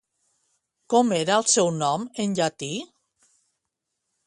[0.93, 2.73] Com era el seu nom en llatí?